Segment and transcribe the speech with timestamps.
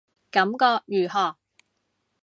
[0.31, 1.37] 感覺如何